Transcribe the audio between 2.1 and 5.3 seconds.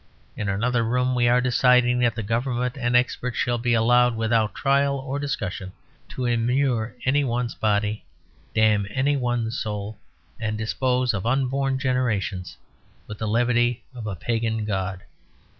the Government and experts shall be allowed, without trial or